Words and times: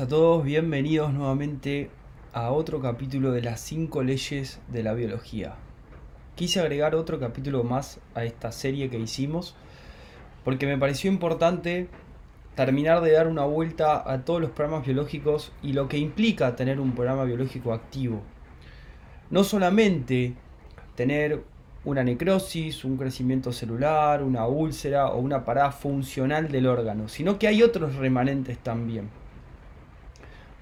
a 0.00 0.08
todos, 0.08 0.42
bienvenidos 0.42 1.12
nuevamente 1.12 1.90
a 2.32 2.50
otro 2.50 2.80
capítulo 2.80 3.30
de 3.30 3.42
las 3.42 3.60
5 3.60 4.02
leyes 4.02 4.58
de 4.68 4.82
la 4.82 4.94
biología. 4.94 5.56
Quise 6.34 6.60
agregar 6.60 6.94
otro 6.94 7.20
capítulo 7.20 7.62
más 7.62 8.00
a 8.14 8.24
esta 8.24 8.52
serie 8.52 8.88
que 8.88 8.98
hicimos 8.98 9.54
porque 10.44 10.64
me 10.64 10.78
pareció 10.78 11.12
importante 11.12 11.88
terminar 12.54 13.02
de 13.02 13.12
dar 13.12 13.28
una 13.28 13.44
vuelta 13.44 14.10
a 14.10 14.24
todos 14.24 14.40
los 14.40 14.50
programas 14.52 14.86
biológicos 14.86 15.52
y 15.62 15.74
lo 15.74 15.88
que 15.88 15.98
implica 15.98 16.56
tener 16.56 16.80
un 16.80 16.94
programa 16.94 17.24
biológico 17.24 17.74
activo. 17.74 18.22
No 19.28 19.44
solamente 19.44 20.32
tener 20.94 21.44
una 21.84 22.02
necrosis, 22.02 22.86
un 22.86 22.96
crecimiento 22.96 23.52
celular, 23.52 24.22
una 24.22 24.46
úlcera 24.46 25.08
o 25.08 25.18
una 25.18 25.44
parada 25.44 25.70
funcional 25.70 26.50
del 26.50 26.66
órgano, 26.66 27.08
sino 27.08 27.38
que 27.38 27.46
hay 27.46 27.62
otros 27.62 27.96
remanentes 27.96 28.56
también. 28.56 29.21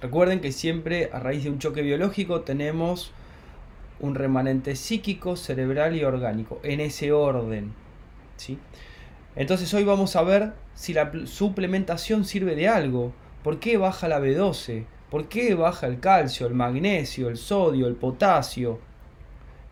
Recuerden 0.01 0.41
que 0.41 0.51
siempre 0.51 1.11
a 1.13 1.19
raíz 1.19 1.43
de 1.43 1.51
un 1.51 1.59
choque 1.59 1.83
biológico 1.83 2.41
tenemos 2.41 3.11
un 3.99 4.15
remanente 4.15 4.75
psíquico, 4.75 5.35
cerebral 5.35 5.95
y 5.95 6.03
orgánico, 6.03 6.59
en 6.63 6.79
ese 6.79 7.11
orden. 7.11 7.71
¿sí? 8.35 8.57
Entonces 9.35 9.71
hoy 9.75 9.83
vamos 9.83 10.15
a 10.15 10.23
ver 10.23 10.53
si 10.73 10.93
la 10.93 11.11
suplementación 11.25 12.25
sirve 12.25 12.55
de 12.55 12.67
algo. 12.67 13.13
¿Por 13.43 13.59
qué 13.59 13.77
baja 13.77 14.07
la 14.07 14.19
B12? 14.19 14.85
¿Por 15.11 15.27
qué 15.27 15.53
baja 15.53 15.85
el 15.85 15.99
calcio, 15.99 16.47
el 16.47 16.55
magnesio, 16.55 17.29
el 17.29 17.37
sodio, 17.37 17.85
el 17.85 17.95
potasio? 17.95 18.79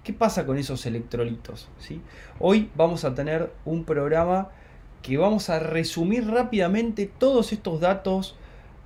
¿Qué 0.03 0.13
pasa 0.13 0.45
con 0.45 0.59
esos 0.59 0.85
electrolitos? 0.85 1.69
¿sí? 1.79 2.01
Hoy 2.39 2.69
vamos 2.75 3.03
a 3.03 3.15
tener 3.15 3.51
un 3.65 3.83
programa 3.83 4.49
que 5.01 5.17
vamos 5.17 5.49
a 5.49 5.57
resumir 5.57 6.27
rápidamente 6.27 7.09
todos 7.17 7.51
estos 7.51 7.79
datos 7.79 8.35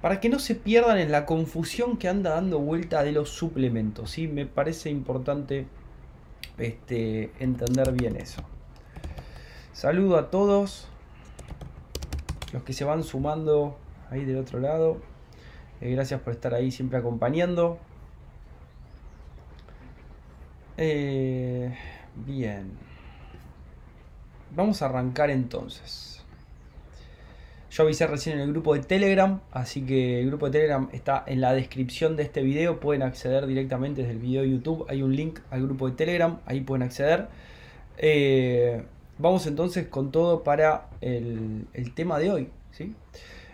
para 0.03 0.19
que 0.19 0.27
no 0.27 0.37
se 0.37 0.53
pierdan 0.53 0.97
en 0.97 1.13
la 1.13 1.25
confusión 1.25 1.95
que 1.95 2.09
anda 2.09 2.31
dando 2.31 2.59
vuelta 2.59 3.03
de 3.03 3.13
los 3.13 3.29
suplementos. 3.29 4.11
¿sí? 4.11 4.27
Me 4.27 4.45
parece 4.45 4.89
importante 4.89 5.65
este, 6.57 7.31
entender 7.39 7.93
bien 7.93 8.17
eso. 8.17 8.41
Saludo 9.71 10.17
a 10.17 10.29
todos 10.29 10.89
los 12.51 12.63
que 12.63 12.73
se 12.73 12.83
van 12.83 13.03
sumando 13.03 13.77
ahí 14.09 14.25
del 14.25 14.39
otro 14.39 14.59
lado. 14.59 14.97
Eh, 15.79 15.91
gracias 15.91 16.19
por 16.19 16.33
estar 16.33 16.53
ahí 16.53 16.69
siempre 16.69 16.97
acompañando. 16.97 17.77
Eh, 20.75 21.73
bien. 22.25 22.73
Vamos 24.53 24.81
a 24.81 24.87
arrancar 24.87 25.29
entonces. 25.29 26.22
Yo 27.73 27.81
avisé 27.81 28.05
recién 28.05 28.35
en 28.35 28.43
el 28.43 28.51
grupo 28.51 28.75
de 28.75 28.81
Telegram, 28.81 29.41
así 29.51 29.81
que 29.81 30.19
el 30.19 30.27
grupo 30.27 30.45
de 30.45 30.51
Telegram 30.51 30.89
está 30.91 31.23
en 31.25 31.41
la 31.41 31.53
descripción 31.53 32.15
de 32.15 32.21
este 32.21 32.43
video. 32.43 32.79
Pueden 32.79 33.01
acceder 33.01 33.47
directamente 33.47 34.01
desde 34.01 34.13
el 34.13 34.19
video 34.19 34.43
de 34.43 34.51
YouTube. 34.51 34.85
Hay 34.89 35.01
un 35.01 35.15
link 35.15 35.39
al 35.49 35.63
grupo 35.63 35.89
de 35.89 35.95
Telegram, 35.95 36.37
ahí 36.45 36.61
pueden 36.61 36.83
acceder. 36.83 37.29
Eh, 37.97 38.83
vamos 39.17 39.47
entonces 39.47 39.87
con 39.87 40.11
todo 40.11 40.43
para 40.43 40.89
el, 41.01 41.65
tema 41.95 42.19
de 42.19 42.31
hoy. 42.31 42.49
¿sí? 42.69 42.93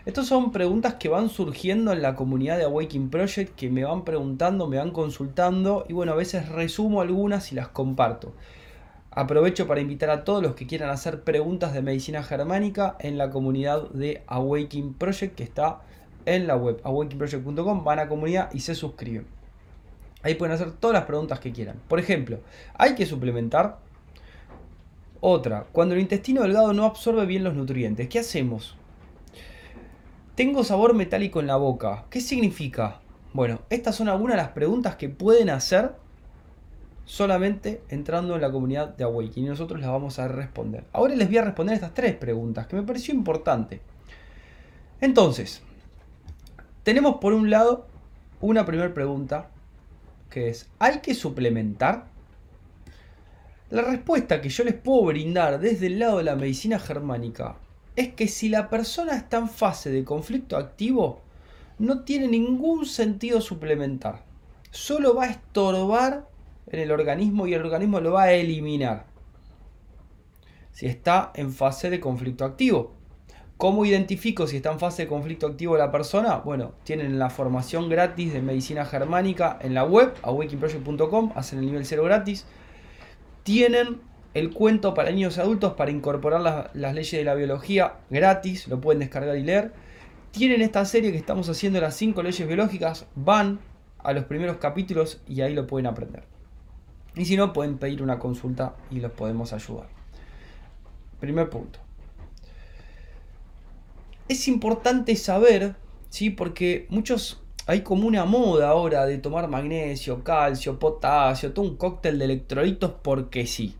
Estas 0.04 0.26
son 0.26 0.52
preguntas 0.52 0.96
que 0.96 1.08
van 1.08 1.30
surgiendo 1.30 1.90
en 1.90 2.02
la 2.02 2.14
comunidad 2.14 2.58
de 2.58 2.64
Awakening 2.64 3.08
Project, 3.08 3.54
que 3.54 3.70
me 3.70 3.84
van 3.84 4.04
preguntando, 4.04 4.68
me 4.68 4.76
van 4.76 4.90
consultando 4.90 5.86
y 5.88 5.94
bueno, 5.94 6.12
a 6.12 6.16
veces 6.16 6.50
resumo 6.50 7.00
algunas 7.00 7.52
y 7.52 7.54
las 7.54 7.68
comparto. 7.68 8.34
Aprovecho 9.12 9.66
para 9.66 9.80
invitar 9.80 10.08
a 10.10 10.22
todos 10.22 10.40
los 10.40 10.54
que 10.54 10.68
quieran 10.68 10.90
hacer 10.90 11.22
preguntas 11.22 11.72
de 11.72 11.82
medicina 11.82 12.22
germánica 12.22 12.96
en 13.00 13.18
la 13.18 13.30
comunidad 13.30 13.90
de 13.90 14.22
Awakening 14.28 14.94
Project 14.94 15.34
que 15.34 15.42
está 15.42 15.80
en 16.26 16.46
la 16.46 16.56
web 16.56 16.80
awakeningproject.com, 16.84 17.82
van 17.82 17.98
a 17.98 18.08
comunidad 18.08 18.50
y 18.52 18.60
se 18.60 18.76
suscriben. 18.76 19.26
Ahí 20.22 20.34
pueden 20.34 20.54
hacer 20.54 20.70
todas 20.72 20.94
las 20.94 21.04
preguntas 21.06 21.40
que 21.40 21.50
quieran. 21.50 21.80
Por 21.88 21.98
ejemplo, 21.98 22.38
¿hay 22.74 22.94
que 22.94 23.06
suplementar? 23.06 23.78
Otra, 25.20 25.66
cuando 25.72 25.94
el 25.94 26.00
intestino 26.00 26.42
delgado 26.42 26.72
no 26.72 26.84
absorbe 26.84 27.26
bien 27.26 27.42
los 27.42 27.54
nutrientes, 27.54 28.08
¿qué 28.08 28.20
hacemos? 28.20 28.76
Tengo 30.36 30.62
sabor 30.62 30.94
metálico 30.94 31.40
en 31.40 31.48
la 31.48 31.56
boca, 31.56 32.04
¿qué 32.10 32.20
significa? 32.20 33.00
Bueno, 33.32 33.60
estas 33.70 33.96
son 33.96 34.08
algunas 34.08 34.36
de 34.36 34.42
las 34.42 34.52
preguntas 34.52 34.96
que 34.96 35.08
pueden 35.08 35.50
hacer 35.50 35.92
solamente 37.04 37.82
entrando 37.88 38.34
en 38.34 38.40
la 38.40 38.50
comunidad 38.50 38.96
de 38.96 39.04
Awakening 39.04 39.46
y 39.46 39.48
nosotros 39.48 39.80
las 39.80 39.90
vamos 39.90 40.18
a 40.18 40.28
responder. 40.28 40.84
Ahora 40.92 41.14
les 41.14 41.28
voy 41.28 41.38
a 41.38 41.44
responder 41.44 41.74
estas 41.74 41.94
tres 41.94 42.14
preguntas 42.14 42.66
que 42.66 42.76
me 42.76 42.82
pareció 42.82 43.14
importante. 43.14 43.80
Entonces, 45.00 45.62
tenemos 46.82 47.16
por 47.16 47.32
un 47.32 47.50
lado 47.50 47.86
una 48.40 48.64
primera 48.64 48.92
pregunta 48.94 49.50
que 50.28 50.48
es, 50.48 50.68
¿hay 50.78 51.00
que 51.00 51.14
suplementar? 51.14 52.06
La 53.70 53.82
respuesta 53.82 54.40
que 54.40 54.48
yo 54.48 54.64
les 54.64 54.74
puedo 54.74 55.04
brindar 55.04 55.60
desde 55.60 55.86
el 55.86 55.98
lado 55.98 56.18
de 56.18 56.24
la 56.24 56.36
medicina 56.36 56.78
germánica 56.78 57.56
es 57.96 58.14
que 58.14 58.28
si 58.28 58.48
la 58.48 58.68
persona 58.70 59.16
está 59.16 59.38
en 59.38 59.48
fase 59.48 59.90
de 59.90 60.04
conflicto 60.04 60.56
activo, 60.56 61.20
no 61.78 62.04
tiene 62.04 62.28
ningún 62.28 62.86
sentido 62.86 63.40
suplementar. 63.40 64.22
Solo 64.70 65.14
va 65.14 65.24
a 65.24 65.30
estorbar 65.30 66.28
en 66.66 66.80
el 66.80 66.92
organismo 66.92 67.46
y 67.46 67.54
el 67.54 67.62
organismo 67.62 68.00
lo 68.00 68.12
va 68.12 68.24
a 68.24 68.32
eliminar. 68.32 69.06
Si 70.72 70.86
está 70.86 71.32
en 71.34 71.52
fase 71.52 71.90
de 71.90 72.00
conflicto 72.00 72.44
activo. 72.44 72.94
¿Cómo 73.56 73.84
identifico 73.84 74.46
si 74.46 74.56
está 74.56 74.72
en 74.72 74.78
fase 74.78 75.02
de 75.02 75.08
conflicto 75.08 75.46
activo 75.46 75.76
la 75.76 75.92
persona? 75.92 76.38
Bueno, 76.38 76.72
tienen 76.82 77.18
la 77.18 77.28
formación 77.28 77.90
gratis 77.90 78.32
de 78.32 78.40
medicina 78.40 78.86
germánica 78.86 79.58
en 79.60 79.74
la 79.74 79.84
web, 79.84 80.14
awakeningproject.com, 80.22 81.32
hacen 81.34 81.58
el 81.58 81.66
nivel 81.66 81.84
0 81.84 82.04
gratis. 82.04 82.46
Tienen 83.42 84.00
el 84.32 84.54
cuento 84.54 84.94
para 84.94 85.10
niños 85.10 85.36
y 85.36 85.40
adultos 85.40 85.74
para 85.74 85.90
incorporar 85.90 86.70
las 86.72 86.94
leyes 86.94 87.12
de 87.12 87.24
la 87.24 87.34
biología 87.34 87.96
gratis, 88.08 88.68
lo 88.68 88.80
pueden 88.80 89.00
descargar 89.00 89.36
y 89.36 89.42
leer. 89.42 89.72
Tienen 90.30 90.62
esta 90.62 90.84
serie 90.84 91.12
que 91.12 91.18
estamos 91.18 91.48
haciendo, 91.48 91.80
las 91.80 91.96
5 91.96 92.22
leyes 92.22 92.46
biológicas, 92.46 93.06
van 93.14 93.58
a 93.98 94.12
los 94.12 94.24
primeros 94.24 94.56
capítulos 94.58 95.20
y 95.26 95.40
ahí 95.40 95.52
lo 95.52 95.66
pueden 95.66 95.86
aprender. 95.86 96.22
Y 97.16 97.24
si 97.24 97.36
no, 97.36 97.52
pueden 97.52 97.78
pedir 97.78 98.02
una 98.02 98.18
consulta 98.18 98.76
y 98.90 99.00
los 99.00 99.12
podemos 99.12 99.52
ayudar. 99.52 99.88
Primer 101.18 101.50
punto. 101.50 101.78
Es 104.28 104.46
importante 104.48 105.16
saber, 105.16 105.74
¿sí? 106.08 106.30
porque 106.30 106.86
muchos 106.88 107.42
hay 107.66 107.82
como 107.82 108.06
una 108.06 108.24
moda 108.24 108.70
ahora 108.70 109.06
de 109.06 109.18
tomar 109.18 109.48
magnesio, 109.48 110.24
calcio, 110.24 110.78
potasio, 110.78 111.52
todo 111.52 111.64
un 111.64 111.76
cóctel 111.76 112.18
de 112.18 112.24
electrolitos 112.24 112.92
porque 113.02 113.46
sí. 113.46 113.76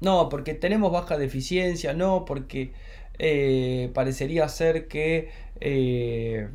No, 0.00 0.28
porque 0.28 0.54
tenemos 0.54 0.92
baja 0.92 1.18
deficiencia, 1.18 1.92
no, 1.92 2.24
porque 2.24 2.72
eh, 3.18 3.90
parecería 3.94 4.48
ser 4.48 4.86
que 4.86 5.30
eh, 5.60 6.48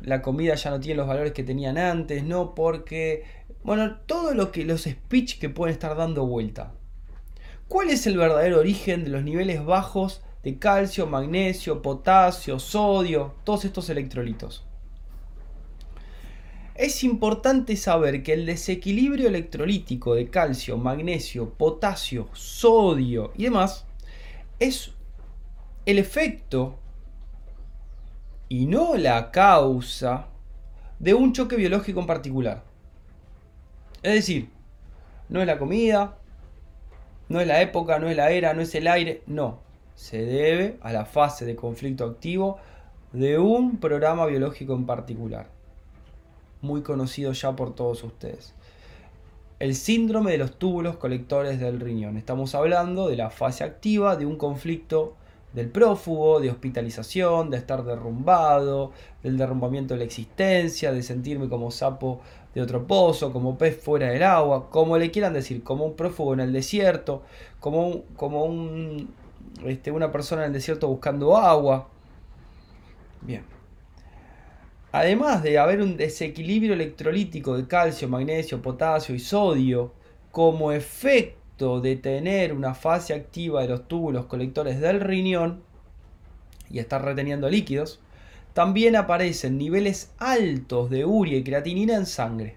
la 0.00 0.22
comida 0.22 0.54
ya 0.54 0.70
no 0.70 0.80
tiene 0.80 0.96
los 0.96 1.06
valores 1.08 1.32
que 1.32 1.42
tenían 1.42 1.78
antes, 1.78 2.24
no, 2.24 2.54
porque 2.54 3.24
bueno, 3.66 3.96
todo 4.06 4.32
lo 4.32 4.52
que 4.52 4.64
los 4.64 4.84
speech 4.84 5.40
que 5.40 5.48
pueden 5.48 5.72
estar 5.72 5.96
dando 5.96 6.24
vuelta. 6.24 6.72
¿Cuál 7.66 7.90
es 7.90 8.06
el 8.06 8.16
verdadero 8.16 8.60
origen 8.60 9.02
de 9.02 9.10
los 9.10 9.24
niveles 9.24 9.64
bajos 9.64 10.22
de 10.44 10.56
calcio, 10.60 11.08
magnesio, 11.08 11.82
potasio, 11.82 12.60
sodio, 12.60 13.34
todos 13.42 13.64
estos 13.64 13.90
electrolitos? 13.90 14.64
Es 16.76 17.02
importante 17.02 17.74
saber 17.76 18.22
que 18.22 18.34
el 18.34 18.46
desequilibrio 18.46 19.26
electrolítico 19.26 20.14
de 20.14 20.30
calcio, 20.30 20.78
magnesio, 20.78 21.50
potasio, 21.50 22.28
sodio 22.34 23.32
y 23.36 23.44
demás 23.44 23.84
es 24.60 24.92
el 25.86 25.98
efecto 25.98 26.78
y 28.48 28.66
no 28.66 28.94
la 28.94 29.32
causa 29.32 30.28
de 31.00 31.14
un 31.14 31.32
choque 31.32 31.56
biológico 31.56 31.98
en 31.98 32.06
particular. 32.06 32.75
Es 34.06 34.14
decir, 34.14 34.50
no 35.28 35.40
es 35.40 35.48
la 35.48 35.58
comida, 35.58 36.16
no 37.28 37.40
es 37.40 37.46
la 37.48 37.60
época, 37.60 37.98
no 37.98 38.08
es 38.08 38.16
la 38.16 38.30
era, 38.30 38.54
no 38.54 38.60
es 38.60 38.72
el 38.76 38.86
aire, 38.86 39.24
no. 39.26 39.58
Se 39.96 40.24
debe 40.24 40.76
a 40.80 40.92
la 40.92 41.06
fase 41.06 41.44
de 41.44 41.56
conflicto 41.56 42.04
activo 42.04 42.58
de 43.12 43.40
un 43.40 43.78
programa 43.78 44.24
biológico 44.26 44.74
en 44.74 44.86
particular. 44.86 45.48
Muy 46.62 46.82
conocido 46.82 47.32
ya 47.32 47.56
por 47.56 47.74
todos 47.74 48.04
ustedes. 48.04 48.54
El 49.58 49.74
síndrome 49.74 50.30
de 50.30 50.38
los 50.38 50.56
túbulos 50.56 50.98
colectores 50.98 51.58
del 51.58 51.80
riñón. 51.80 52.16
Estamos 52.16 52.54
hablando 52.54 53.08
de 53.08 53.16
la 53.16 53.30
fase 53.30 53.64
activa 53.64 54.14
de 54.14 54.24
un 54.24 54.36
conflicto 54.36 55.16
del 55.52 55.68
prófugo, 55.68 56.38
de 56.38 56.50
hospitalización, 56.50 57.50
de 57.50 57.56
estar 57.56 57.82
derrumbado, 57.82 58.92
del 59.24 59.36
derrumbamiento 59.36 59.94
de 59.94 59.98
la 59.98 60.04
existencia, 60.04 60.92
de 60.92 61.02
sentirme 61.02 61.48
como 61.48 61.72
sapo 61.72 62.20
de 62.56 62.62
otro 62.62 62.86
pozo, 62.86 63.34
como 63.34 63.58
pez 63.58 63.78
fuera 63.78 64.08
del 64.08 64.22
agua, 64.22 64.70
como 64.70 64.96
le 64.96 65.10
quieran 65.10 65.34
decir, 65.34 65.62
como 65.62 65.84
un 65.84 65.94
prófugo 65.94 66.32
en 66.32 66.40
el 66.40 66.54
desierto, 66.54 67.22
como, 67.60 68.04
como 68.16 68.46
un, 68.46 69.10
este, 69.66 69.90
una 69.90 70.10
persona 70.10 70.40
en 70.40 70.46
el 70.46 70.52
desierto 70.54 70.88
buscando 70.88 71.36
agua. 71.36 71.90
Bien. 73.20 73.42
además 74.90 75.42
de 75.42 75.58
haber 75.58 75.82
un 75.82 75.98
desequilibrio 75.98 76.72
electrolítico 76.72 77.58
de 77.58 77.66
calcio, 77.66 78.08
magnesio, 78.08 78.62
potasio 78.62 79.14
y 79.14 79.18
sodio 79.18 79.92
como 80.30 80.72
efecto 80.72 81.82
de 81.82 81.96
tener 81.96 82.54
una 82.54 82.72
fase 82.72 83.12
activa 83.12 83.60
de 83.60 83.68
los 83.68 83.86
túbulos 83.86 84.24
colectores 84.24 84.80
del 84.80 85.00
riñón 85.00 85.62
y 86.70 86.78
estar 86.78 87.04
reteniendo 87.04 87.50
líquidos, 87.50 88.00
también 88.56 88.96
aparecen 88.96 89.58
niveles 89.58 90.14
altos 90.16 90.88
de 90.88 91.04
urea 91.04 91.36
y 91.36 91.44
creatinina 91.44 91.94
en 91.94 92.06
sangre. 92.06 92.56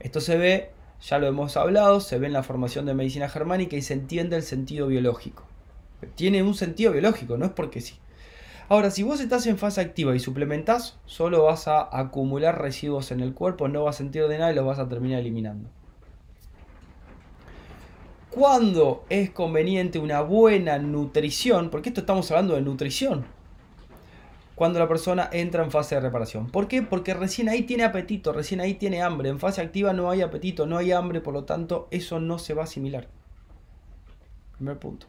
Esto 0.00 0.18
se 0.18 0.38
ve, 0.38 0.70
ya 1.02 1.18
lo 1.18 1.26
hemos 1.26 1.58
hablado, 1.58 2.00
se 2.00 2.18
ve 2.18 2.26
en 2.26 2.32
la 2.32 2.42
formación 2.42 2.86
de 2.86 2.94
medicina 2.94 3.28
germánica 3.28 3.76
y 3.76 3.82
se 3.82 3.92
entiende 3.92 4.36
el 4.36 4.42
sentido 4.42 4.86
biológico. 4.86 5.42
Tiene 6.14 6.42
un 6.42 6.54
sentido 6.54 6.92
biológico, 6.92 7.36
no 7.36 7.44
es 7.44 7.50
porque 7.50 7.82
sí. 7.82 7.96
Ahora, 8.70 8.90
si 8.90 9.02
vos 9.02 9.20
estás 9.20 9.46
en 9.46 9.58
fase 9.58 9.82
activa 9.82 10.16
y 10.16 10.20
suplementás, 10.20 10.96
solo 11.04 11.42
vas 11.44 11.68
a 11.68 11.86
acumular 11.98 12.62
residuos 12.62 13.10
en 13.10 13.20
el 13.20 13.34
cuerpo, 13.34 13.68
no 13.68 13.84
vas 13.84 13.96
a 13.96 13.98
sentir 13.98 14.26
de 14.26 14.38
nada 14.38 14.52
y 14.52 14.54
los 14.54 14.64
vas 14.64 14.78
a 14.78 14.88
terminar 14.88 15.20
eliminando. 15.20 15.68
¿Cuándo 18.30 19.04
es 19.10 19.28
conveniente 19.28 19.98
una 19.98 20.22
buena 20.22 20.78
nutrición? 20.78 21.68
Porque 21.68 21.90
esto 21.90 22.00
estamos 22.00 22.30
hablando 22.30 22.54
de 22.54 22.62
nutrición. 22.62 23.43
Cuando 24.54 24.78
la 24.78 24.86
persona 24.86 25.28
entra 25.32 25.64
en 25.64 25.70
fase 25.70 25.96
de 25.96 26.00
reparación. 26.00 26.48
¿Por 26.48 26.68
qué? 26.68 26.82
Porque 26.82 27.12
recién 27.12 27.48
ahí 27.48 27.62
tiene 27.62 27.82
apetito, 27.82 28.32
recién 28.32 28.60
ahí 28.60 28.74
tiene 28.74 29.02
hambre. 29.02 29.28
En 29.28 29.40
fase 29.40 29.60
activa 29.60 29.92
no 29.92 30.10
hay 30.10 30.22
apetito, 30.22 30.66
no 30.66 30.78
hay 30.78 30.92
hambre, 30.92 31.20
por 31.20 31.34
lo 31.34 31.44
tanto 31.44 31.88
eso 31.90 32.20
no 32.20 32.38
se 32.38 32.54
va 32.54 32.62
a 32.62 32.64
asimilar. 32.64 33.08
Primer 34.56 34.78
punto. 34.78 35.06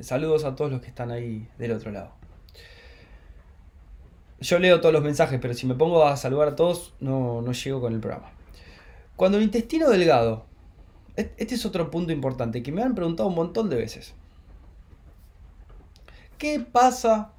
Saludos 0.00 0.44
a 0.44 0.54
todos 0.54 0.70
los 0.70 0.80
que 0.80 0.88
están 0.88 1.10
ahí 1.10 1.48
del 1.58 1.72
otro 1.72 1.90
lado. 1.90 2.12
Yo 4.40 4.58
leo 4.58 4.80
todos 4.80 4.94
los 4.94 5.02
mensajes, 5.02 5.38
pero 5.40 5.52
si 5.52 5.66
me 5.66 5.74
pongo 5.74 6.04
a 6.04 6.16
saludar 6.16 6.48
a 6.48 6.56
todos, 6.56 6.94
no, 7.00 7.42
no 7.42 7.52
llego 7.52 7.80
con 7.80 7.92
el 7.92 8.00
programa. 8.00 8.30
Cuando 9.16 9.36
el 9.36 9.44
intestino 9.44 9.90
delgado, 9.90 10.46
e-, 11.16 11.32
este 11.36 11.54
es 11.54 11.66
otro 11.66 11.90
punto 11.90 12.12
importante 12.12 12.62
que 12.62 12.72
me 12.72 12.82
han 12.82 12.94
preguntado 12.94 13.28
un 13.28 13.34
montón 13.34 13.68
de 13.68 13.76
veces. 13.76 14.14
¿Qué 16.40 16.58
pasa 16.58 17.34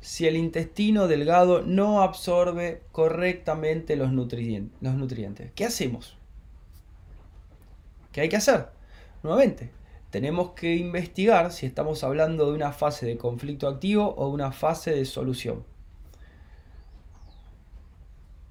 si 0.00 0.28
el 0.28 0.36
intestino 0.36 1.08
delgado 1.08 1.62
no 1.62 2.02
absorbe 2.02 2.84
correctamente 2.92 3.96
los, 3.96 4.12
nutrientes? 4.12 5.50
¿Qué 5.56 5.64
hacemos? 5.64 6.16
¿Qué 8.12 8.20
hay 8.20 8.28
que 8.28 8.36
hacer? 8.36 8.68
Nuevamente, 9.24 9.72
tenemos 10.10 10.50
que 10.50 10.76
investigar 10.76 11.50
si 11.50 11.66
estamos 11.66 12.04
hablando 12.04 12.46
de 12.46 12.52
una 12.52 12.70
fase 12.70 13.06
de 13.06 13.16
conflicto 13.16 13.66
activo 13.66 14.14
o 14.14 14.28
una 14.28 14.52
fase 14.52 14.92
de 14.92 15.04
solución. 15.04 15.64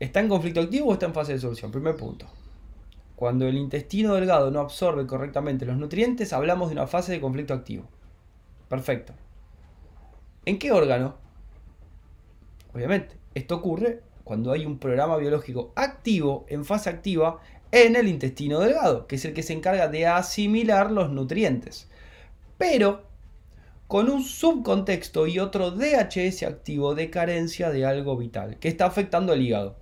¿Está 0.01 0.19
en 0.19 0.27
conflicto 0.27 0.59
activo 0.59 0.89
o 0.89 0.93
está 0.93 1.05
en 1.05 1.13
fase 1.13 1.31
de 1.31 1.39
solución? 1.39 1.71
Primer 1.71 1.95
punto. 1.95 2.25
Cuando 3.15 3.47
el 3.47 3.55
intestino 3.55 4.15
delgado 4.15 4.51
no 4.51 4.59
absorbe 4.59 5.07
correctamente 5.07 5.65
los 5.65 5.77
nutrientes, 5.77 6.33
hablamos 6.33 6.67
de 6.67 6.73
una 6.73 6.87
fase 6.87 7.13
de 7.13 7.21
conflicto 7.21 7.53
activo. 7.53 7.85
Perfecto. 8.67 9.13
¿En 10.47 10.59
qué 10.59 10.71
órgano? 10.71 11.17
Obviamente, 12.73 13.17
esto 13.35 13.55
ocurre 13.55 13.99
cuando 14.23 14.53
hay 14.53 14.65
un 14.65 14.79
programa 14.79 15.17
biológico 15.17 15.73
activo, 15.75 16.45
en 16.47 16.63
fase 16.63 16.89
activa, 16.89 17.41
en 17.73 17.97
el 17.97 18.07
intestino 18.07 18.61
delgado, 18.61 19.07
que 19.07 19.17
es 19.17 19.25
el 19.25 19.33
que 19.33 19.43
se 19.43 19.51
encarga 19.51 19.89
de 19.89 20.07
asimilar 20.07 20.89
los 20.89 21.11
nutrientes. 21.11 21.89
Pero 22.57 23.03
con 23.87 24.09
un 24.09 24.23
subcontexto 24.23 25.27
y 25.27 25.39
otro 25.39 25.71
DHS 25.71 26.43
activo 26.43 26.95
de 26.95 27.09
carencia 27.09 27.69
de 27.69 27.85
algo 27.85 28.15
vital, 28.15 28.57
que 28.57 28.69
está 28.69 28.85
afectando 28.85 29.33
al 29.33 29.41
hígado. 29.41 29.75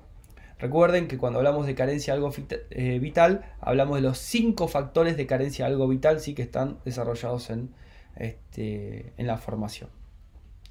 Recuerden 0.57 1.07
que 1.07 1.19
cuando 1.19 1.37
hablamos 1.37 1.67
de 1.67 1.75
carencia 1.75 2.13
de 2.13 2.17
algo 2.17 2.33
eh, 2.71 2.97
vital, 2.97 3.53
hablamos 3.61 3.97
de 3.97 4.01
los 4.01 4.17
cinco 4.17 4.67
factores 4.67 5.15
de 5.15 5.27
carencia 5.27 5.65
de 5.65 5.73
algo 5.73 5.87
vital, 5.87 6.19
sí 6.21 6.33
que 6.33 6.41
están 6.41 6.79
desarrollados 6.85 7.51
en, 7.51 7.69
este, 8.15 9.13
en 9.17 9.27
la 9.27 9.37
formación. 9.37 9.91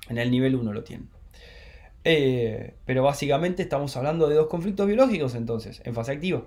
En 0.09 0.19
el 0.19 0.31
nivel 0.31 0.55
1 0.55 0.73
lo 0.73 0.85
tienen. 0.85 1.09
Eh, 2.05 2.77
pero 2.85 3.03
básicamente 3.03 3.63
estamos 3.63 3.97
hablando 3.97 4.29
de 4.29 4.35
dos 4.35 4.49
conflictos 4.49 4.87
biológicos 4.87 5.35
entonces, 5.35 5.81
en 5.85 5.95
fase 5.95 6.13
activa. 6.13 6.45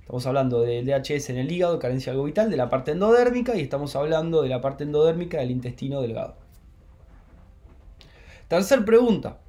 Estamos 0.00 0.26
hablando 0.26 0.60
del 0.60 0.86
DHS 0.86 1.30
en 1.30 1.38
el 1.38 1.50
hígado, 1.50 1.78
carencia 1.78 2.12
algo 2.12 2.24
vital, 2.24 2.50
de 2.50 2.56
la 2.56 2.68
parte 2.68 2.92
endodérmica 2.92 3.56
y 3.56 3.62
estamos 3.62 3.96
hablando 3.96 4.42
de 4.42 4.48
la 4.48 4.60
parte 4.60 4.84
endodérmica 4.84 5.38
del 5.38 5.50
intestino 5.50 6.00
delgado. 6.00 6.36
Tercer 8.48 8.84
pregunta. 8.84 9.40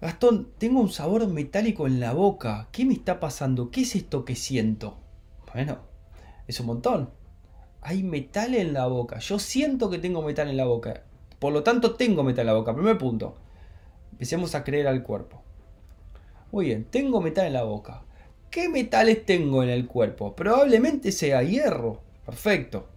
Gastón, 0.00 0.52
tengo 0.56 0.80
un 0.80 0.88
sabor 0.88 1.26
metálico 1.26 1.86
en 1.86 1.98
la 2.00 2.12
boca. 2.12 2.68
¿Qué 2.72 2.84
me 2.84 2.94
está 2.94 3.20
pasando? 3.20 3.70
¿Qué 3.70 3.82
es 3.82 3.96
esto 3.96 4.24
que 4.24 4.36
siento? 4.36 4.96
Bueno, 5.52 5.80
es 6.46 6.58
un 6.60 6.66
montón. 6.66 7.10
Hay 7.80 8.02
metal 8.02 8.54
en 8.54 8.72
la 8.72 8.86
boca. 8.86 9.18
Yo 9.18 9.38
siento 9.38 9.90
que 9.90 9.98
tengo 9.98 10.22
metal 10.22 10.48
en 10.48 10.56
la 10.56 10.64
boca. 10.64 11.02
Por 11.38 11.52
lo 11.52 11.62
tanto, 11.62 11.94
tengo 11.94 12.22
metal 12.22 12.42
en 12.42 12.46
la 12.46 12.54
boca. 12.54 12.74
Primer 12.74 12.98
punto. 12.98 13.36
Empecemos 14.12 14.54
a 14.54 14.64
creer 14.64 14.88
al 14.88 15.02
cuerpo. 15.02 15.42
Muy 16.50 16.66
bien, 16.66 16.84
tengo 16.84 17.20
metal 17.20 17.46
en 17.46 17.52
la 17.52 17.62
boca. 17.62 18.02
¿Qué 18.50 18.68
metales 18.68 19.26
tengo 19.26 19.62
en 19.62 19.68
el 19.68 19.86
cuerpo? 19.86 20.34
Probablemente 20.34 21.12
sea 21.12 21.42
hierro. 21.42 22.00
Perfecto. 22.24 22.88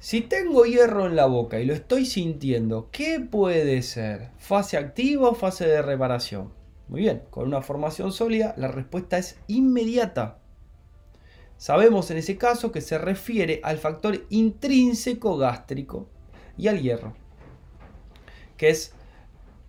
Si 0.00 0.20
tengo 0.20 0.64
hierro 0.64 1.06
en 1.06 1.16
la 1.16 1.26
boca 1.26 1.58
y 1.58 1.64
lo 1.64 1.74
estoy 1.74 2.06
sintiendo, 2.06 2.88
¿qué 2.92 3.18
puede 3.18 3.82
ser? 3.82 4.30
¿Fase 4.38 4.76
activa 4.76 5.30
o 5.30 5.34
fase 5.34 5.66
de 5.66 5.82
reparación? 5.82 6.52
Muy 6.88 7.00
bien, 7.00 7.22
con 7.30 7.48
una 7.48 7.62
formación 7.62 8.12
sólida 8.12 8.54
la 8.56 8.68
respuesta 8.68 9.18
es 9.18 9.38
inmediata. 9.48 10.38
Sabemos 11.58 12.08
en 12.12 12.18
ese 12.18 12.38
caso 12.38 12.70
que 12.70 12.80
se 12.80 12.98
refiere 12.98 13.60
al 13.64 13.78
factor 13.78 14.24
intrínseco 14.30 15.36
gástrico 15.36 16.08
y 16.56 16.68
al 16.68 16.80
hierro, 16.80 17.14
que 18.56 18.70
es 18.70 18.94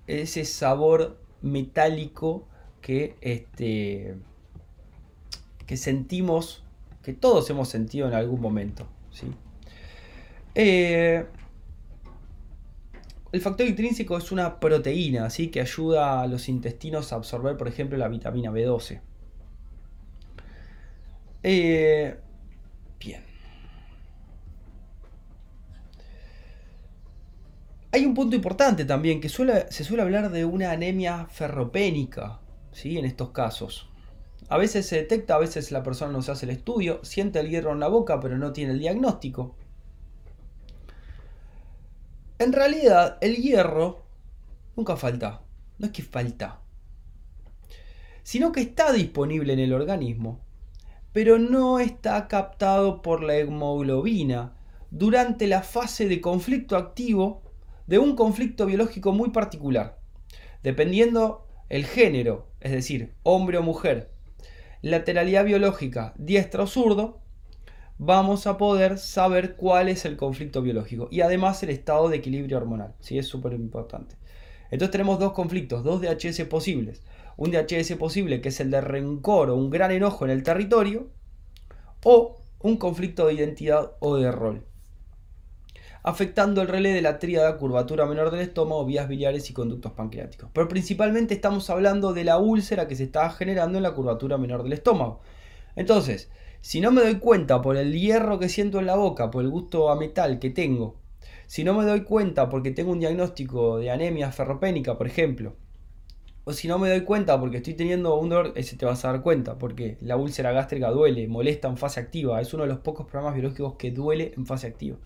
ese 0.05 0.45
sabor 0.45 1.19
metálico 1.41 2.47
que, 2.81 3.15
este, 3.21 4.15
sentimos, 5.75 6.63
que 7.01 7.13
todos 7.13 7.49
hemos 7.49 7.69
sentido 7.69 8.07
en 8.07 8.13
algún 8.13 8.39
momento. 8.39 8.87
¿sí? 9.11 9.25
Eh, 10.53 11.25
el 13.31 13.41
factor 13.41 13.65
intrínseco 13.65 14.15
es 14.15 14.31
una 14.31 14.59
proteína, 14.59 15.25
así 15.25 15.49
que 15.49 15.59
ayuda 15.59 16.21
a 16.21 16.27
los 16.27 16.49
intestinos 16.49 17.13
a 17.13 17.15
absorber, 17.15 17.57
por 17.57 17.67
ejemplo, 17.67 17.97
la 17.97 18.09
vitamina 18.09 18.51
B12. 18.51 19.01
Eh, 21.43 22.17
bien. 22.99 23.23
Hay 27.91 28.05
un 28.05 28.13
punto 28.13 28.35
importante 28.35 28.85
también, 28.85 29.21
que 29.21 29.29
se 29.29 29.83
suele 29.83 30.01
hablar 30.01 30.31
de 30.31 30.45
una 30.45 30.71
anemia 30.71 31.25
ferropénica. 31.27 32.39
¿sí? 32.71 32.97
en 32.97 33.05
estos 33.05 33.31
casos. 33.31 33.89
A 34.47 34.57
veces 34.57 34.87
se 34.87 34.95
detecta, 34.97 35.35
a 35.35 35.39
veces 35.39 35.71
la 35.71 35.83
persona 35.83 36.11
no 36.11 36.21
se 36.21 36.31
hace 36.31 36.45
el 36.45 36.51
estudio, 36.51 36.99
siente 37.03 37.39
el 37.39 37.49
hierro 37.49 37.73
en 37.73 37.79
la 37.79 37.87
boca 37.87 38.19
pero 38.19 38.37
no 38.37 38.51
tiene 38.51 38.73
el 38.73 38.79
diagnóstico. 38.79 39.55
En 42.39 42.53
realidad, 42.53 43.17
el 43.21 43.35
hierro 43.35 44.05
nunca 44.75 44.95
falta. 44.95 45.41
No 45.77 45.87
es 45.87 45.91
que 45.91 46.03
falta. 46.03 46.61
Sino 48.23 48.51
que 48.51 48.61
está 48.61 48.91
disponible 48.93 49.53
en 49.53 49.59
el 49.59 49.73
organismo, 49.73 50.39
pero 51.11 51.39
no 51.39 51.79
está 51.79 52.27
captado 52.27 53.01
por 53.01 53.23
la 53.23 53.37
hemoglobina 53.37 54.53
durante 54.91 55.47
la 55.47 55.61
fase 55.61 56.07
de 56.07 56.21
conflicto 56.21 56.75
activo 56.75 57.41
de 57.87 57.99
un 57.99 58.15
conflicto 58.15 58.65
biológico 58.65 59.11
muy 59.11 59.31
particular. 59.31 59.99
Dependiendo 60.61 61.47
el 61.69 61.85
género, 61.85 62.47
es 62.59 62.71
decir, 62.71 63.13
hombre 63.23 63.57
o 63.57 63.63
mujer, 63.63 64.11
lateralidad 64.81 65.45
biológica, 65.45 66.13
diestra 66.17 66.63
o 66.63 66.67
zurdo, 66.67 67.19
vamos 67.97 68.47
a 68.47 68.57
poder 68.57 68.97
saber 68.97 69.55
cuál 69.55 69.89
es 69.89 70.05
el 70.05 70.17
conflicto 70.17 70.61
biológico 70.61 71.09
y 71.11 71.21
además 71.21 71.61
el 71.63 71.69
estado 71.69 72.09
de 72.09 72.17
equilibrio 72.17 72.57
hormonal, 72.57 72.93
¿sí? 72.99 73.17
es 73.17 73.27
súper 73.27 73.53
importante. 73.53 74.15
Entonces 74.71 74.91
tenemos 74.91 75.19
dos 75.19 75.33
conflictos, 75.33 75.83
dos 75.83 76.01
DHS 76.01 76.41
posibles. 76.45 77.01
Un 77.39 77.51
DHS 77.51 77.95
posible 77.95 78.41
que 78.41 78.49
es 78.49 78.59
el 78.59 78.69
de 78.69 78.81
rencor 78.81 79.49
o 79.49 79.55
un 79.55 79.69
gran 79.69 79.91
enojo 79.91 80.25
en 80.25 80.31
el 80.31 80.43
territorio 80.43 81.07
o 82.03 82.35
un 82.59 82.75
conflicto 82.75 83.27
de 83.27 83.35
identidad 83.35 83.93
o 83.99 84.17
de 84.17 84.29
rol 84.29 84.65
afectando 86.03 86.61
el 86.61 86.67
relé 86.67 86.91
de 86.91 87.01
la 87.01 87.19
tríada 87.19 87.57
curvatura 87.57 88.05
menor 88.05 88.31
del 88.31 88.41
estómago, 88.41 88.85
vías 88.85 89.07
biliares 89.07 89.49
y 89.49 89.53
conductos 89.53 89.91
pancreáticos. 89.93 90.49
Pero 90.53 90.67
principalmente 90.67 91.33
estamos 91.33 91.69
hablando 91.69 92.13
de 92.13 92.23
la 92.23 92.37
úlcera 92.37 92.87
que 92.87 92.95
se 92.95 93.03
está 93.03 93.29
generando 93.29 93.77
en 93.77 93.83
la 93.83 93.93
curvatura 93.93 94.37
menor 94.37 94.63
del 94.63 94.73
estómago. 94.73 95.21
Entonces, 95.75 96.29
Si 96.61 96.81
no 96.81 96.91
me 96.91 97.01
doy 97.01 97.19
cuenta 97.19 97.61
por 97.61 97.77
el 97.77 97.97
hierro 97.97 98.37
que 98.37 98.49
siento 98.49 98.79
en 98.79 98.85
la 98.85 98.97
boca, 98.97 99.31
por 99.31 99.43
el 99.45 99.49
gusto 99.49 99.89
a 99.89 99.95
metal 99.95 100.39
que 100.39 100.49
tengo, 100.49 100.99
si 101.47 101.63
no 101.63 101.73
me 101.73 101.85
doy 101.85 102.03
cuenta 102.03 102.49
porque 102.49 102.71
tengo 102.71 102.91
un 102.91 102.99
diagnóstico 102.99 103.77
de 103.77 103.89
anemia 103.89 104.29
ferropénica, 104.33 104.97
por 104.97 105.07
ejemplo, 105.07 105.55
o 106.43 106.53
si 106.53 106.67
no 106.67 106.79
me 106.79 106.89
doy 106.89 107.01
cuenta 107.01 107.39
porque 107.39 107.57
estoy 107.57 107.73
teniendo 107.73 108.15
un 108.15 108.29
dolor, 108.29 108.53
ese 108.55 108.75
te 108.75 108.85
vas 108.85 109.03
a 109.05 109.11
dar 109.11 109.21
cuenta, 109.21 109.57
porque 109.57 109.97
la 110.01 110.15
úlcera 110.15 110.51
gástrica 110.51 110.89
duele, 110.89 111.27
molesta 111.27 111.67
en 111.67 111.77
fase 111.77 111.99
activa, 111.99 112.41
es 112.41 112.53
uno 112.53 112.63
de 112.63 112.69
los 112.69 112.79
pocos 112.79 113.05
programas 113.05 113.35
biológicos 113.35 113.75
que 113.75 113.91
duele 113.91 114.33
en 114.35 114.45
fase 114.45 114.67
activa. 114.67 114.97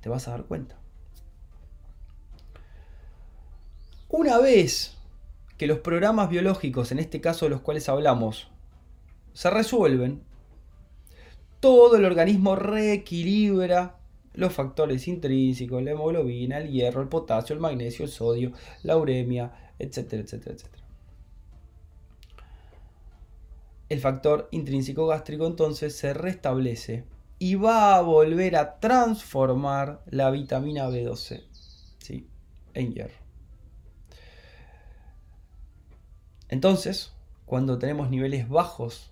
Te 0.00 0.08
vas 0.08 0.26
a 0.28 0.32
dar 0.32 0.44
cuenta. 0.44 0.76
Una 4.08 4.38
vez 4.38 4.96
que 5.58 5.66
los 5.66 5.80
programas 5.80 6.30
biológicos, 6.30 6.92
en 6.92 6.98
este 6.98 7.20
caso 7.20 7.46
de 7.46 7.50
los 7.50 7.60
cuales 7.60 7.88
hablamos, 7.88 8.48
se 9.34 9.50
resuelven, 9.50 10.22
todo 11.60 11.96
el 11.96 12.04
organismo 12.04 12.56
reequilibra 12.56 13.98
los 14.34 14.52
factores 14.52 15.08
intrínsecos, 15.08 15.82
la 15.82 15.90
hemoglobina, 15.90 16.58
el 16.58 16.70
hierro, 16.70 17.02
el 17.02 17.08
potasio, 17.08 17.54
el 17.54 17.60
magnesio, 17.60 18.04
el 18.04 18.10
sodio, 18.10 18.52
la 18.84 18.96
uremia, 18.96 19.67
etcétera, 19.78 20.22
etcétera, 20.22 20.54
etcétera. 20.54 20.84
El 23.88 24.00
factor 24.00 24.48
intrínseco 24.50 25.06
gástrico 25.06 25.46
entonces 25.46 25.96
se 25.96 26.12
restablece 26.12 27.04
y 27.38 27.54
va 27.54 27.96
a 27.96 28.02
volver 28.02 28.56
a 28.56 28.80
transformar 28.80 30.02
la 30.06 30.30
vitamina 30.30 30.88
B12 30.88 31.44
¿sí? 31.98 32.28
en 32.74 32.92
hierro. 32.92 33.14
Entonces, 36.48 37.12
cuando 37.46 37.78
tenemos 37.78 38.10
niveles 38.10 38.48
bajos 38.48 39.10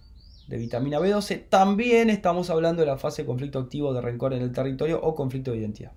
de 0.49 0.59
vitamina 0.59 0.99
B12, 0.99 1.49
también 1.49 2.11
estamos 2.11 2.51
hablando 2.51 2.81
de 2.81 2.87
la 2.87 2.99
fase 2.99 3.23
de 3.23 3.27
conflicto 3.27 3.59
activo 3.59 3.93
de 3.93 4.01
rencor 4.01 4.33
en 4.33 4.43
el 4.43 4.53
territorio 4.53 5.01
o 5.03 5.15
conflicto 5.15 5.53
de 5.53 5.59
identidad. 5.59 5.93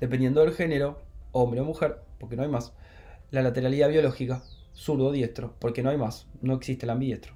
Dependiendo 0.00 0.40
del 0.40 0.54
género, 0.54 1.02
hombre 1.32 1.60
o 1.60 1.64
mujer, 1.64 2.00
porque 2.18 2.36
no 2.36 2.42
hay 2.42 2.48
más, 2.48 2.72
la 3.30 3.42
lateralidad 3.42 3.88
biológica, 3.88 4.42
zurdo 4.74 5.06
o 5.06 5.12
diestro, 5.12 5.54
porque 5.58 5.82
no 5.82 5.90
hay 5.90 5.96
más, 5.96 6.26
no 6.40 6.54
existe 6.54 6.86
el 6.86 6.90
ambidiestro, 6.90 7.34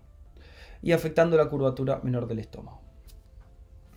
y 0.83 0.93
afectando 0.93 1.37
la 1.37 1.49
curvatura 1.49 2.01
menor 2.03 2.27
del 2.27 2.39
estómago. 2.39 2.81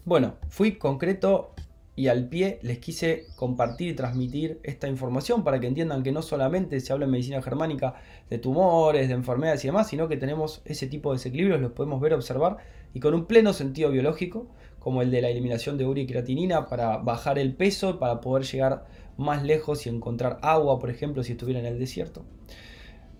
Bueno, 0.03 0.35
fui 0.49 0.77
concreto 0.77 1.55
y 1.95 2.07
al 2.09 2.27
pie 2.27 2.59
les 2.61 2.79
quise 2.79 3.25
compartir 3.35 3.89
y 3.89 3.95
transmitir 3.95 4.59
esta 4.63 4.87
información 4.87 5.43
para 5.43 5.59
que 5.59 5.67
entiendan 5.67 6.03
que 6.03 6.11
no 6.11 6.21
solamente 6.21 6.79
se 6.81 6.91
habla 6.91 7.05
en 7.05 7.11
medicina 7.11 7.41
germánica 7.41 7.95
de 8.29 8.37
tumores, 8.37 9.07
de 9.07 9.13
enfermedades 9.13 9.63
y 9.63 9.67
demás, 9.67 9.87
sino 9.87 10.09
que 10.09 10.17
tenemos 10.17 10.61
ese 10.65 10.87
tipo 10.87 11.11
de 11.11 11.17
desequilibrios, 11.17 11.61
los 11.61 11.71
podemos 11.71 12.01
ver, 12.01 12.13
observar 12.13 12.57
y 12.93 12.99
con 12.99 13.13
un 13.13 13.25
pleno 13.25 13.53
sentido 13.53 13.91
biológico, 13.91 14.47
como 14.79 15.01
el 15.01 15.09
de 15.09 15.21
la 15.21 15.29
eliminación 15.29 15.77
de 15.77 15.85
urea 15.85 16.03
y 16.03 16.07
creatinina 16.07 16.67
para 16.67 16.97
bajar 16.97 17.39
el 17.39 17.55
peso, 17.55 17.97
para 17.97 18.21
poder 18.21 18.43
llegar 18.45 18.85
más 19.17 19.43
lejos 19.43 19.85
y 19.85 19.89
encontrar 19.89 20.39
agua, 20.41 20.79
por 20.79 20.89
ejemplo, 20.89 21.23
si 21.23 21.33
estuviera 21.33 21.59
en 21.59 21.65
el 21.65 21.79
desierto. 21.79 22.25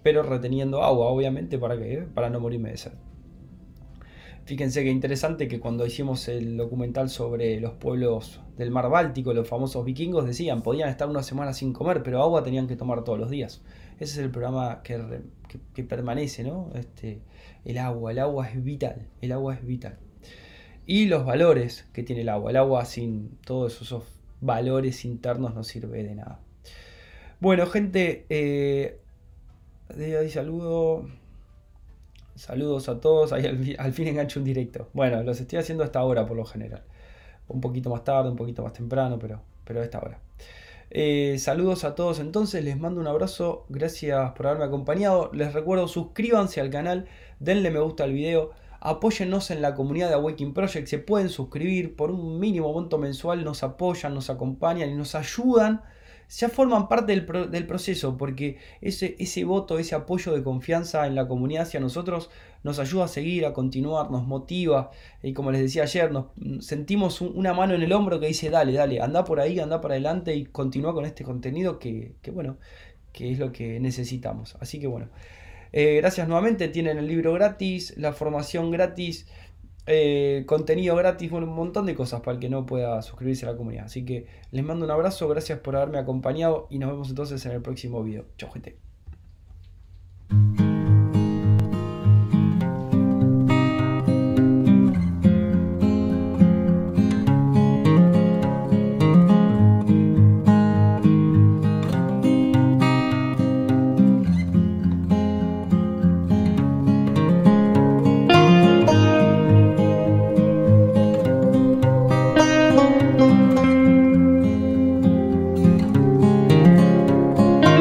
Pero 0.04 0.24
reteniendo 0.24 0.84
agua, 0.84 1.08
obviamente, 1.08 1.58
¿para 1.58 1.78
qué? 1.78 2.08
Para 2.14 2.30
no 2.30 2.40
morirme 2.40 2.72
de 2.72 2.78
sed. 2.78 2.92
Fíjense 4.46 4.84
que 4.84 4.92
interesante 4.92 5.48
que 5.48 5.60
cuando 5.60 5.88
hicimos 5.88 6.28
el 6.28 6.56
documental 6.56 7.10
sobre 7.10 7.60
los 7.60 7.74
pueblos 7.74 8.42
del 8.58 8.70
mar 8.70 8.92
Báltico, 8.92 9.34
los 9.34 9.48
famosos 9.48 9.84
vikingos 9.84 10.28
decían, 10.28 10.62
podían 10.62 10.90
estar 10.90 11.10
una 11.10 11.24
semana 11.24 11.52
sin 11.52 11.74
comer, 11.74 12.04
pero 12.04 12.22
agua 12.22 12.44
tenían 12.44 12.68
que 12.68 12.76
tomar 12.76 13.04
todos 13.04 13.18
los 13.18 13.32
días. 13.32 13.64
Ese 13.96 14.14
es 14.14 14.18
el 14.20 14.30
programa 14.30 14.84
que, 14.84 15.24
que 15.74 15.84
permanece, 15.84 16.44
¿no? 16.44 16.70
Este, 16.76 17.22
el 17.64 17.80
agua, 17.80 18.12
el 18.12 18.20
agua 18.20 18.48
es 18.48 18.64
vital, 18.64 19.08
el 19.22 19.32
agua 19.32 19.56
es 19.56 19.66
vital. 19.66 19.98
Y 20.86 21.08
los 21.08 21.26
valores 21.26 21.88
que 21.92 22.04
tiene 22.04 22.22
el 22.22 22.30
agua, 22.30 22.52
el 22.52 22.58
agua 22.58 22.86
sin 22.86 23.38
todos 23.44 23.82
esos 23.82 24.04
valores 24.46 25.04
internos 25.06 25.54
no 25.54 25.64
sirve 25.64 26.04
de 26.04 26.16
nada. 26.16 26.40
Bueno, 27.40 27.66
gente, 27.66 28.26
eh, 28.30 29.00
ahí 29.90 30.30
saludo. 30.30 31.08
Saludos 32.36 32.90
a 32.90 33.00
todos. 33.00 33.34
Ahí 33.34 33.76
al, 33.78 33.94
fin 33.94 34.08
engancho 34.08 34.40
un 34.40 34.46
directo. 34.46 34.90
Bueno, 34.94 35.22
los 35.24 35.40
estoy 35.42 35.60
haciendo 35.60 35.84
hasta 35.84 36.00
ahora 36.00 36.26
por 36.26 36.38
lo 36.38 36.46
general. 36.46 36.84
Un 37.48 37.62
poquito 37.62 37.90
más 37.90 38.04
tarde, 38.04 38.30
un 38.30 38.36
poquito 38.36 38.64
más 38.64 38.74
temprano, 38.74 39.20
pero, 39.20 39.42
pero 39.64 39.82
a 39.82 39.84
esta 39.84 40.00
hora. 40.00 40.20
Eh, 40.92 41.38
saludos 41.40 41.84
a 41.84 41.96
todos 41.96 42.20
entonces, 42.20 42.64
les 42.64 42.80
mando 42.80 43.02
un 43.02 43.08
abrazo, 43.08 43.66
gracias 43.70 44.32
por 44.34 44.48
haberme 44.48 44.66
acompañado. 44.66 45.32
Les 45.34 45.54
recuerdo, 45.54 45.88
suscríbanse 45.88 46.62
al 46.62 46.70
canal, 46.70 47.08
denle 47.40 47.72
me 47.72 47.80
gusta 47.80 48.04
al 48.04 48.14
video 48.14 48.52
Apóyennos 48.86 49.50
en 49.50 49.64
la 49.64 49.74
comunidad 49.74 50.10
de 50.10 50.14
Awakening 50.14 50.54
Project. 50.54 50.88
Se 50.88 51.00
pueden 51.00 51.30
suscribir 51.30 51.96
por 51.96 52.12
un 52.12 52.40
mínimo 52.40 52.72
monto 52.72 53.00
mensual. 53.00 53.44
Nos 53.44 53.64
apoyan, 53.64 54.14
nos 54.14 54.30
acompañan 54.30 54.92
y 54.92 54.94
nos 54.94 55.16
ayudan. 55.16 55.82
Ya 56.30 56.50
forman 56.50 56.88
parte 56.88 57.12
del, 57.12 57.66
proceso 57.66 58.16
porque 58.16 58.60
ese, 58.82 59.16
ese 59.18 59.44
voto, 59.44 59.80
ese 59.80 59.96
apoyo 59.96 60.34
de 60.34 60.44
confianza 60.44 61.08
en 61.08 61.16
la 61.16 61.28
comunidad 61.28 61.64
hacia 61.64 61.80
nosotros 61.80 62.30
nos 62.62 62.78
ayuda 62.78 63.06
a 63.06 63.08
seguir, 63.08 63.48
a 63.48 63.54
continuar, 63.54 64.12
nos 64.12 64.28
motiva. 64.28 64.92
Y 65.24 65.34
como 65.34 65.50
les 65.50 65.62
decía 65.62 65.82
ayer, 65.82 66.12
nos 66.12 66.28
sentimos 66.60 67.22
una 67.22 67.56
mano 67.56 67.74
en 67.74 67.82
el 67.82 67.92
hombro 67.92 68.20
que 68.20 68.28
dice, 68.28 68.52
dale, 68.52 68.74
dale, 68.74 69.02
anda 69.02 69.24
por 69.26 69.40
ahí, 69.40 69.60
anda 69.60 69.82
para 69.82 69.96
adelante 69.96 70.36
y 70.36 70.46
continúa 70.46 70.94
con 70.94 71.06
este 71.06 71.24
contenido 71.24 71.80
que, 71.80 72.18
que 72.22 72.30
bueno, 72.30 72.58
que 73.12 73.32
es 73.32 73.40
lo 73.40 73.52
que 73.52 73.80
necesitamos. 73.80 74.56
Así 74.60 74.80
que 74.80 74.86
bueno. 74.86 75.10
Eh, 75.78 75.98
gracias 75.98 76.30
nuevamente, 76.30 76.70
tienen 76.70 76.98
el 76.98 77.06
libro 77.06 77.34
gratis, 77.34 77.98
la 77.98 78.14
formación 78.14 78.72
gratis, 78.72 79.28
eh, 79.88 80.46
contenido 80.48 80.96
gratis, 80.96 81.30
un 81.34 81.50
montón 81.50 81.86
de 81.86 81.96
cosas 81.96 82.22
para 82.22 82.36
el 82.36 82.40
que 82.40 82.48
no 82.48 82.66
pueda 82.66 83.02
suscribirse 83.02 83.46
a 83.46 83.52
la 83.52 83.58
comunidad. 83.58 83.86
Así 83.88 84.06
que 84.06 84.26
les 84.52 84.64
mando 84.64 84.86
un 84.86 84.92
abrazo, 84.92 85.28
gracias 85.28 85.60
por 85.60 85.76
haberme 85.76 85.98
acompañado 85.98 86.68
y 86.70 86.80
nos 86.80 86.92
vemos 86.92 87.10
entonces 87.10 87.46
en 87.46 87.52
el 87.52 87.62
próximo 87.62 88.02
video. 88.04 88.26
Chau 88.38 88.50
gente. 88.52 88.85